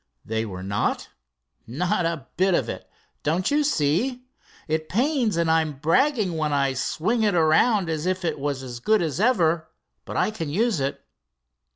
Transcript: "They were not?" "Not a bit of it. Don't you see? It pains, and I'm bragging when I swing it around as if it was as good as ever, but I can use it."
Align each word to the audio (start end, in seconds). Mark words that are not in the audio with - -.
"They 0.25 0.47
were 0.47 0.63
not?" 0.63 1.09
"Not 1.67 2.07
a 2.07 2.25
bit 2.35 2.55
of 2.55 2.67
it. 2.69 2.89
Don't 3.21 3.51
you 3.51 3.63
see? 3.63 4.23
It 4.67 4.89
pains, 4.89 5.37
and 5.37 5.45
I'm 5.51 5.73
bragging 5.73 6.37
when 6.37 6.51
I 6.51 6.73
swing 6.73 7.21
it 7.21 7.35
around 7.35 7.87
as 7.87 8.07
if 8.07 8.25
it 8.25 8.39
was 8.39 8.63
as 8.63 8.79
good 8.79 9.03
as 9.03 9.19
ever, 9.19 9.69
but 10.05 10.17
I 10.17 10.31
can 10.31 10.49
use 10.49 10.79
it." 10.79 11.05